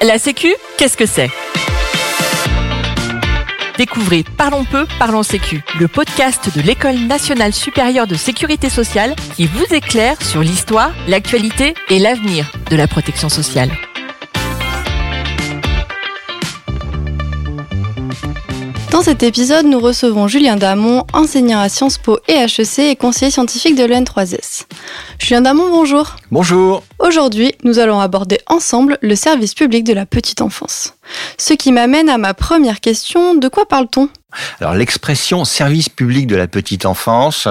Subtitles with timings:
[0.00, 1.28] La Sécu, qu'est-ce que c'est?
[3.78, 9.46] Découvrez Parlons peu, parlons Sécu, le podcast de l'École nationale supérieure de sécurité sociale qui
[9.46, 13.70] vous éclaire sur l'histoire, l'actualité et l'avenir de la protection sociale.
[18.92, 23.30] Dans cet épisode, nous recevons Julien Damon, enseignant à Sciences Po et HEC et conseiller
[23.30, 24.64] scientifique de l'EN3S.
[25.18, 26.16] Julien Damon, bonjour.
[26.30, 26.84] Bonjour.
[27.00, 30.94] Aujourd'hui, nous allons aborder ensemble le service public de la petite enfance.
[31.36, 34.08] Ce qui m'amène à ma première question, de quoi parle-t-on?
[34.60, 37.48] Alors l'expression service public de la petite enfance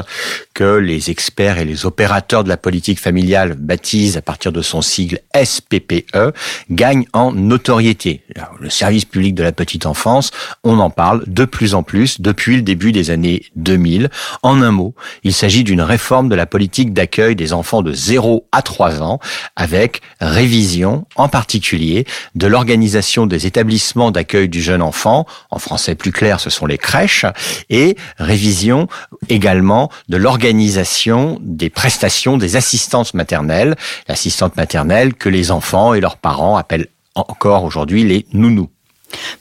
[0.54, 4.84] que les experts et les opérateurs de la politique familiale baptisent à partir de son
[4.84, 6.36] sigle SPPE
[6.70, 8.22] gagne en notoriété.
[8.60, 10.30] le service public de la petite enfance,
[10.64, 14.12] on en parle de plus en plus depuis le début des années 2000.
[14.44, 18.48] En un mot, il s'agit d'une réforme de la politique d'accueil des enfants de 0
[18.52, 19.20] à 3 ans
[19.56, 25.26] avec révision en particulier de l'organisation des établissements d'accueil du jeune enfant.
[25.50, 27.26] En français plus clair, ce sont les crèches
[27.70, 28.88] et révision
[29.30, 33.76] également de l'organisation des prestations des assistantes maternelles,
[34.08, 38.70] l'assistante maternelle que les enfants et leurs parents appellent encore aujourd'hui les nounous.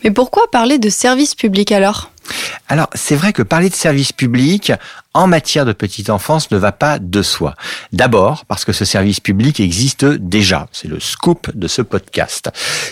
[0.05, 2.11] Mais pourquoi parler de service public alors?
[2.69, 4.73] Alors, c'est vrai que parler de service public
[5.15, 7.55] en matière de petite enfance ne va pas de soi.
[7.93, 10.69] D'abord, parce que ce service public existe déjà.
[10.73, 12.51] C'est le scoop de ce podcast.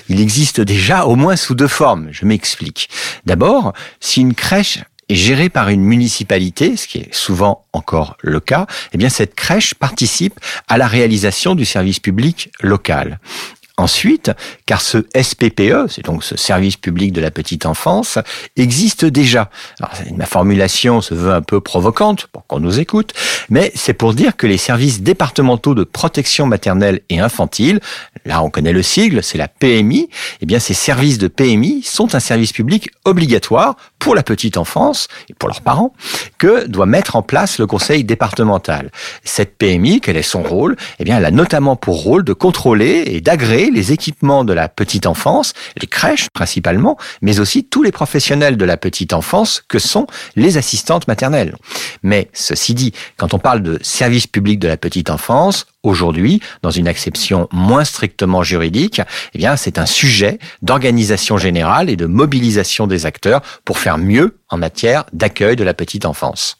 [0.08, 2.08] Il existe déjà au moins sous deux formes.
[2.12, 2.88] Je m'explique.
[3.26, 4.78] D'abord, si une crèche
[5.08, 9.34] est gérée par une municipalité, ce qui est souvent encore le cas, eh bien cette
[9.34, 10.38] crèche participe
[10.68, 13.18] à la réalisation du service public local.
[13.76, 14.30] Ensuite,
[14.66, 18.18] car ce SPPE, c'est donc ce service public de la petite enfance,
[18.56, 19.50] existe déjà.
[19.80, 23.14] Alors, ma formulation se veut un peu provocante pour qu'on nous écoute,
[23.50, 27.80] mais c'est pour dire que les services départementaux de protection maternelle et infantile,
[28.24, 30.08] là on connaît le sigle, c'est la PMI,
[30.40, 35.08] eh bien ces services de PMI sont un service public obligatoire pour la petite enfance
[35.28, 35.94] et pour leurs parents
[36.38, 38.90] que doit mettre en place le conseil départemental.
[39.24, 40.76] Cette PMI, quel est son rôle?
[41.00, 44.68] Eh bien, elle a notamment pour rôle de contrôler et d'agréer les équipements de la
[44.68, 49.78] petite enfance, les crèches principalement, mais aussi tous les professionnels de la petite enfance que
[49.78, 51.56] sont les assistantes maternelles.
[52.02, 56.70] Mais ceci dit, quand on parle de service public de la petite enfance, aujourd'hui, dans
[56.70, 59.00] une acception moins strictement juridique,
[59.34, 64.38] eh bien, c'est un sujet d'organisation générale et de mobilisation des acteurs pour faire mieux
[64.48, 66.58] en matière d'accueil de la petite enfance.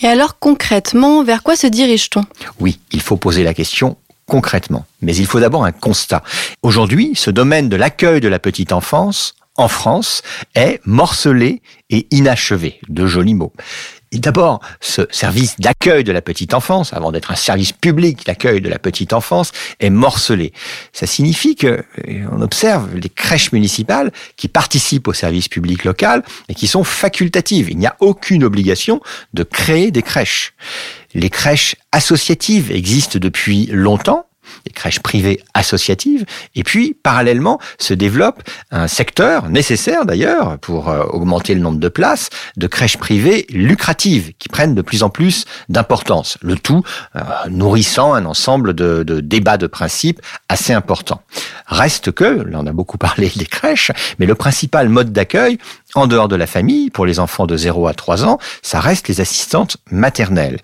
[0.00, 2.24] Et alors concrètement, vers quoi se dirige-t-on?
[2.60, 3.96] Oui, il faut poser la question
[4.26, 4.86] concrètement.
[5.02, 6.22] Mais il faut d'abord un constat.
[6.62, 10.22] Aujourd'hui, ce domaine de l'accueil de la petite enfance, en France,
[10.54, 12.80] est morcelé et inachevé.
[12.88, 13.52] De jolis mots.
[14.18, 18.68] D'abord, ce service d'accueil de la petite enfance, avant d'être un service public d'accueil de
[18.68, 20.52] la petite enfance, est morcelé.
[20.92, 21.66] Ça signifie que
[22.08, 26.84] euh, on observe les crèches municipales qui participent au service public local et qui sont
[26.84, 27.70] facultatives.
[27.70, 29.00] Il n'y a aucune obligation
[29.34, 30.54] de créer des crèches.
[31.14, 34.26] Les crèches associatives existent depuis longtemps,
[34.66, 41.04] les crèches privées associatives, et puis parallèlement se développe un secteur nécessaire d'ailleurs pour euh,
[41.04, 45.44] augmenter le nombre de places de crèches privées lucratives qui prennent de plus en plus
[45.68, 46.38] d'importance.
[46.42, 46.82] Le tout
[47.16, 47.20] euh,
[47.50, 51.22] nourrissant un ensemble de, débats de principe assez importants.
[51.66, 55.58] Reste que, là on a beaucoup parlé des crèches, mais le principal mode d'accueil
[55.94, 59.08] en dehors de la famille, pour les enfants de 0 à 3 ans, ça reste
[59.08, 60.58] les assistantes maternelles.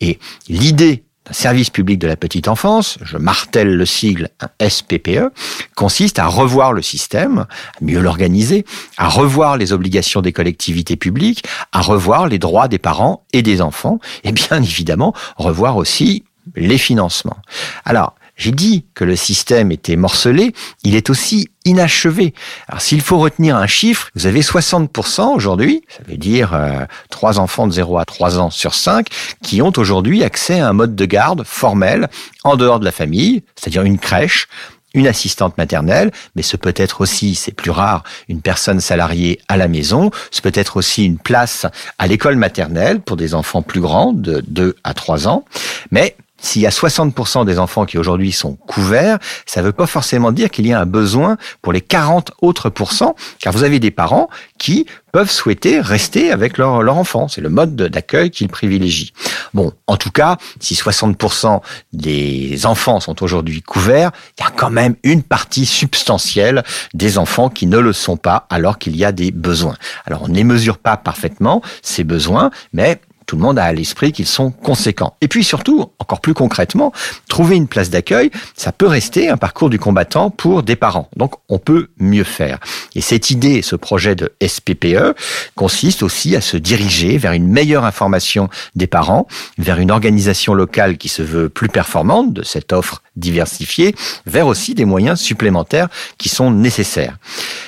[0.00, 0.18] Et
[0.48, 4.28] l'idée service public de la petite enfance, je martèle le sigle
[4.60, 5.32] SPPE,
[5.74, 8.64] consiste à revoir le système, à mieux l'organiser,
[8.98, 13.60] à revoir les obligations des collectivités publiques, à revoir les droits des parents et des
[13.60, 16.24] enfants, et bien évidemment revoir aussi
[16.56, 17.38] les financements.
[17.84, 20.52] Alors, j'ai dit que le système était morcelé,
[20.82, 22.34] il est aussi inachevé.
[22.68, 27.38] Alors s'il faut retenir un chiffre, vous avez 60% aujourd'hui, ça veut dire euh, 3
[27.38, 29.06] enfants de 0 à 3 ans sur 5,
[29.42, 32.08] qui ont aujourd'hui accès à un mode de garde formel
[32.42, 34.48] en dehors de la famille, c'est-à-dire une crèche,
[34.94, 39.56] une assistante maternelle, mais ce peut être aussi, c'est plus rare, une personne salariée à
[39.56, 41.66] la maison, ce peut être aussi une place
[41.98, 45.44] à l'école maternelle pour des enfants plus grands, de 2 à 3 ans,
[45.90, 49.86] mais s'il y a 60% des enfants qui aujourd'hui sont couverts, ça ne veut pas
[49.86, 53.80] forcément dire qu'il y a un besoin pour les 40 autres pourcents, car vous avez
[53.80, 57.28] des parents qui peuvent souhaiter rester avec leur, enfant.
[57.28, 59.12] C'est le mode d'accueil qu'ils privilégient.
[59.54, 61.60] Bon, en tout cas, si 60%
[61.92, 66.62] des enfants sont aujourd'hui couverts, il y a quand même une partie substantielle
[66.92, 69.76] des enfants qui ne le sont pas alors qu'il y a des besoins.
[70.04, 73.00] Alors on ne les mesure pas parfaitement, ces besoins, mais
[73.34, 75.16] tout le monde a à l'esprit qu'ils sont conséquents.
[75.20, 76.92] Et puis surtout, encore plus concrètement,
[77.28, 81.08] trouver une place d'accueil, ça peut rester un parcours du combattant pour des parents.
[81.16, 82.60] Donc on peut mieux faire.
[82.94, 85.16] Et cette idée, ce projet de SPPE,
[85.56, 89.26] consiste aussi à se diriger vers une meilleure information des parents,
[89.58, 93.96] vers une organisation locale qui se veut plus performante de cette offre diversifiée,
[94.26, 95.88] vers aussi des moyens supplémentaires
[96.18, 97.18] qui sont nécessaires.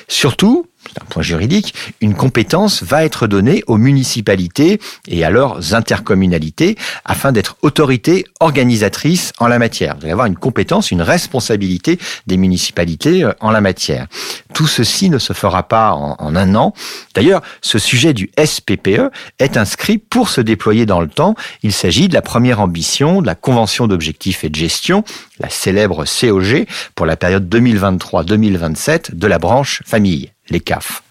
[0.06, 6.76] Surtout, d'un point juridique, une compétence va être donnée aux municipalités et à leurs intercommunalités
[7.04, 9.96] afin d'être autorité organisatrice en la matière.
[9.96, 14.06] Vous allez avoir une compétence, une responsabilité des municipalités euh, en la matière.
[14.54, 16.72] Tout ceci ne se fera pas en, en un an.
[17.14, 21.34] D'ailleurs, ce sujet du SPPE est inscrit pour se déployer dans le temps.
[21.62, 25.04] Il s'agit de la première ambition de la Convention d'objectifs et de gestion,
[25.38, 31.02] la célèbre COG, pour la période 2023-2027 de la branche famille les CAF.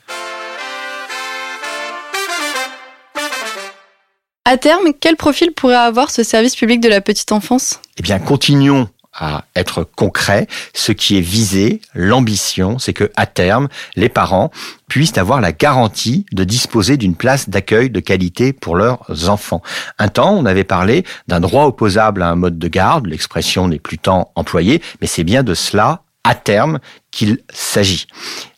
[4.48, 7.82] À terme, quel profil pourrait avoir ce service public de la petite enfance?
[7.98, 10.48] Eh bien, continuons à être concret.
[10.74, 14.52] Ce qui est visé, l'ambition, c'est que à terme, les parents
[14.88, 19.64] puissent avoir la garantie de disposer d'une place d'accueil de qualité pour leurs enfants.
[19.98, 23.08] Un temps, on avait parlé d'un droit opposable à un mode de garde.
[23.08, 26.80] L'expression n'est plus tant employée, mais c'est bien de cela, à terme,
[27.12, 28.08] qu'il s'agit.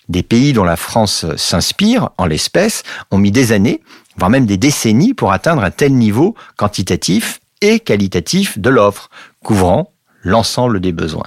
[0.10, 3.82] Des pays dont la France s'inspire, en l'espèce, ont mis des années,
[4.18, 9.10] voire même des décennies pour atteindre un tel niveau quantitatif et qualitatif de l'offre,
[9.44, 11.26] couvrant l'ensemble des besoins.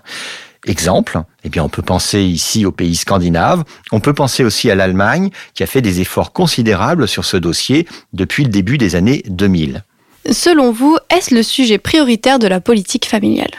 [0.67, 3.65] Exemple, eh bien, on peut penser ici aux pays scandinaves.
[3.93, 7.89] On peut penser aussi à l'Allemagne, qui a fait des efforts considérables sur ce dossier
[8.13, 9.83] depuis le début des années 2000.
[10.31, 13.53] Selon vous, est-ce le sujet prioritaire de la politique familiale?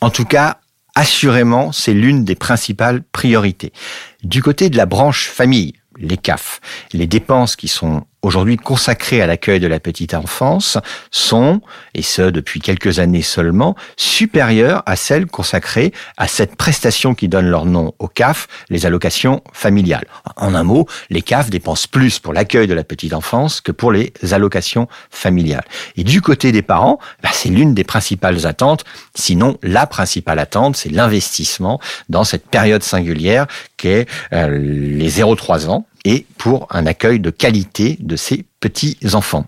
[0.00, 0.58] En tout cas,
[0.96, 3.72] assurément, c'est l'une des principales priorités.
[4.22, 6.60] Du côté de la branche famille, les CAF,
[6.92, 10.78] les dépenses qui sont aujourd'hui consacrées à l'accueil de la petite enfance
[11.10, 11.60] sont,
[11.94, 17.46] et ce depuis quelques années seulement, supérieures à celles consacrées à cette prestation qui donne
[17.46, 20.06] leur nom aux CAF, les allocations familiales.
[20.36, 23.92] En un mot, les CAF dépensent plus pour l'accueil de la petite enfance que pour
[23.92, 25.64] les allocations familiales.
[25.96, 28.84] Et du côté des parents, bah, c'est l'une des principales attentes,
[29.14, 33.46] sinon la principale attente, c'est l'investissement dans cette période singulière
[33.76, 39.46] qu'est euh, les 0-3 ans et pour un accueil de qualité de ces petits-enfants.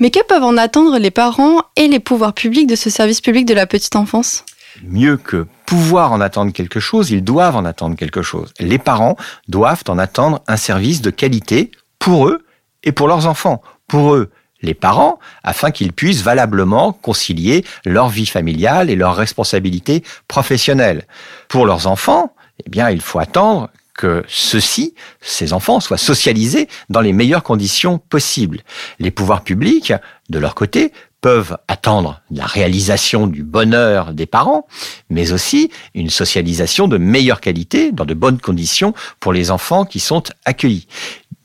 [0.00, 3.46] Mais que peuvent en attendre les parents et les pouvoirs publics de ce service public
[3.46, 4.44] de la petite enfance?
[4.82, 8.52] Mieux que pouvoir en attendre quelque chose, ils doivent en attendre quelque chose.
[8.60, 9.16] Les parents
[9.48, 12.44] doivent en attendre un service de qualité pour eux
[12.84, 13.60] et pour leurs enfants.
[13.88, 14.30] Pour eux,
[14.62, 21.06] les parents, afin qu'ils puissent valablement concilier leur vie familiale et leurs responsabilités professionnelles.
[21.48, 22.32] Pour leurs enfants,
[22.64, 27.98] eh bien, il faut attendre que ceux-ci, ces enfants, soient socialisés dans les meilleures conditions
[27.98, 28.60] possibles.
[29.00, 29.92] Les pouvoirs publics,
[30.30, 34.68] de leur côté, peuvent attendre la réalisation du bonheur des parents,
[35.10, 39.98] mais aussi une socialisation de meilleure qualité, dans de bonnes conditions, pour les enfants qui
[39.98, 40.86] sont accueillis.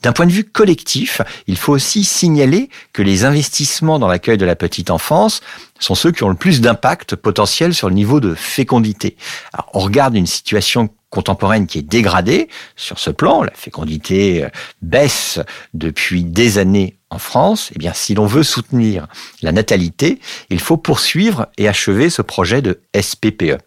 [0.03, 4.45] D'un point de vue collectif, il faut aussi signaler que les investissements dans l'accueil de
[4.45, 5.41] la petite enfance
[5.79, 9.15] sont ceux qui ont le plus d'impact potentiel sur le niveau de fécondité.
[9.53, 14.50] Alors, on regarde une situation contemporaine qui est dégradée sur ce plan, la fécondité euh,
[14.81, 15.39] baisse
[15.73, 19.07] depuis des années en France, eh si l'on veut soutenir
[19.42, 20.19] la natalité,
[20.50, 23.57] il faut poursuivre et achever ce projet de SPPE.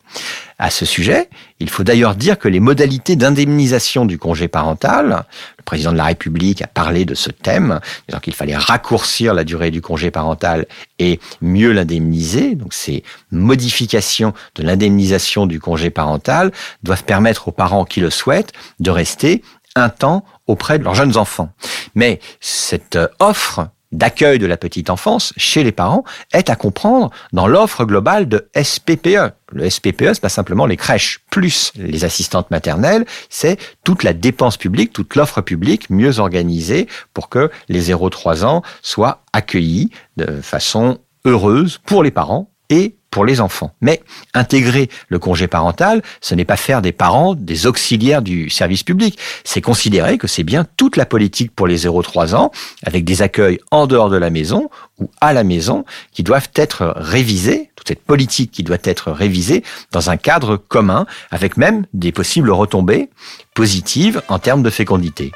[0.59, 1.29] À ce sujet,
[1.61, 5.25] il faut d'ailleurs dire que les modalités d'indemnisation du congé parental,
[5.59, 9.45] le président de la République a parlé de ce thème, disant qu'il fallait raccourcir la
[9.45, 10.67] durée du congé parental
[10.99, 12.55] et mieux l'indemniser.
[12.55, 18.53] Donc ces modifications de l'indemnisation du congé parental doivent permettre aux parents qui le souhaitent
[18.81, 19.43] de rester
[19.77, 21.51] un temps auprès de leurs jeunes enfants.
[21.95, 27.11] Mais cette euh, offre d'accueil de la petite enfance chez les parents est à comprendre
[27.33, 29.33] dans l'offre globale de SPPE.
[29.53, 34.57] Le SPPE, c'est pas simplement les crèches plus les assistantes maternelles, c'est toute la dépense
[34.57, 40.99] publique, toute l'offre publique mieux organisée pour que les 0-3 ans soient accueillis de façon
[41.25, 43.73] heureuse pour les parents et les enfants.
[43.81, 44.03] Mais
[44.35, 49.19] intégrer le congé parental, ce n'est pas faire des parents des auxiliaires du service public.
[49.45, 52.51] C'est considérer que c'est bien toute la politique pour les 0-3 ans,
[52.85, 56.95] avec des accueils en dehors de la maison ou à la maison, qui doivent être
[56.97, 62.13] révisés, toute cette politique qui doit être révisée dans un cadre commun, avec même des
[62.13, 63.11] possibles retombées
[63.55, 65.33] positives en termes de fécondité.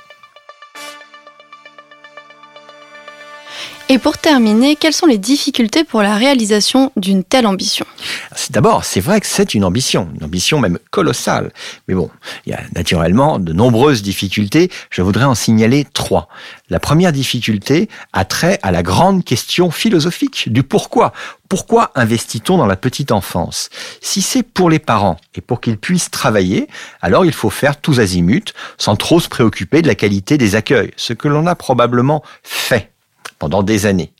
[3.92, 7.84] Et pour terminer, quelles sont les difficultés pour la réalisation d'une telle ambition?
[8.50, 11.52] D'abord, c'est vrai que c'est une ambition, une ambition même colossale.
[11.88, 12.08] Mais bon,
[12.46, 14.70] il y a naturellement de nombreuses difficultés.
[14.90, 16.28] Je voudrais en signaler trois.
[16.68, 21.12] La première difficulté a trait à la grande question philosophique du pourquoi.
[21.48, 23.70] Pourquoi investit-on dans la petite enfance?
[24.00, 26.68] Si c'est pour les parents et pour qu'ils puissent travailler,
[27.02, 30.92] alors il faut faire tous azimuts sans trop se préoccuper de la qualité des accueils,
[30.94, 32.92] ce que l'on a probablement fait
[33.40, 34.12] pendant des années.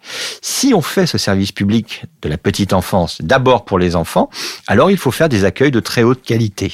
[0.43, 4.31] Si on fait ce service public de la petite enfance d'abord pour les enfants,
[4.67, 6.73] alors il faut faire des accueils de très haute qualité.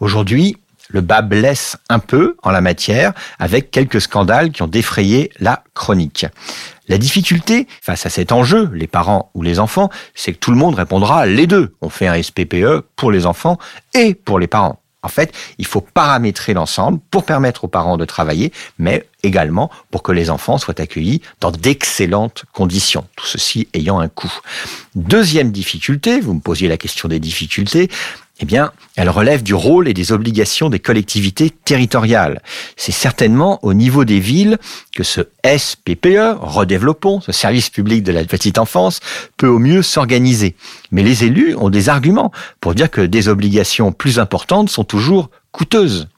[0.00, 5.30] Aujourd'hui, le bas blesse un peu en la matière avec quelques scandales qui ont défrayé
[5.40, 6.26] la chronique.
[6.88, 10.56] La difficulté face à cet enjeu, les parents ou les enfants, c'est que tout le
[10.56, 11.74] monde répondra les deux.
[11.80, 13.58] On fait un SPPE pour les enfants
[13.94, 14.80] et pour les parents.
[15.02, 20.02] En fait, il faut paramétrer l'ensemble pour permettre aux parents de travailler, mais également pour
[20.02, 24.32] que les enfants soient accueillis dans d'excellentes conditions, tout ceci ayant un coût.
[24.94, 27.88] Deuxième difficulté, vous me posiez la question des difficultés,
[28.38, 32.42] eh bien, elle relève du rôle et des obligations des collectivités territoriales.
[32.76, 34.58] C'est certainement au niveau des villes
[34.94, 39.00] que ce SPPE, redéveloppons, ce service public de la petite enfance,
[39.38, 40.54] peut au mieux s'organiser.
[40.90, 42.30] Mais les élus ont des arguments
[42.60, 46.08] pour dire que des obligations plus importantes sont toujours coûteuses.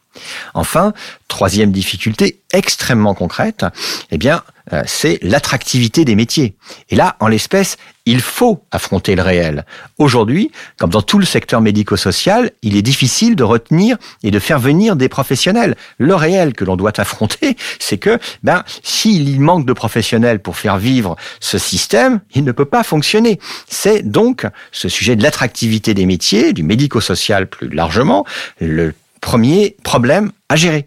[0.54, 0.92] Enfin,
[1.28, 3.64] troisième difficulté extrêmement concrète,
[4.10, 6.56] eh bien, euh, c'est l'attractivité des métiers.
[6.90, 9.64] Et là, en l'espèce, il faut affronter le réel.
[9.98, 14.58] Aujourd'hui, comme dans tout le secteur médico-social, il est difficile de retenir et de faire
[14.58, 15.76] venir des professionnels.
[15.98, 20.78] Le réel que l'on doit affronter, c'est que, ben, s'il manque de professionnels pour faire
[20.78, 23.38] vivre ce système, il ne peut pas fonctionner.
[23.68, 28.24] C'est donc ce sujet de l'attractivité des métiers, du médico-social plus largement,
[28.60, 30.86] le premier problème à gérer.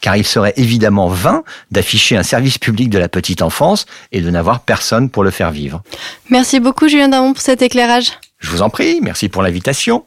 [0.00, 4.30] Car il serait évidemment vain d'afficher un service public de la petite enfance et de
[4.30, 5.82] n'avoir personne pour le faire vivre.
[6.30, 8.12] Merci beaucoup Julien Damon pour cet éclairage.
[8.38, 10.04] Je vous en prie, merci pour l'invitation.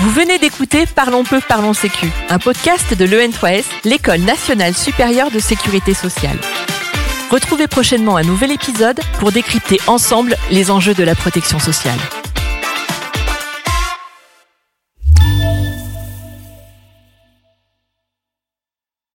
[0.00, 5.38] Vous venez d'écouter Parlons peu, parlons sécu, un podcast de l'EN3S, l'École nationale supérieure de
[5.38, 6.38] sécurité sociale.
[7.30, 11.98] Retrouvez prochainement un nouvel épisode pour décrypter ensemble les enjeux de la protection sociale.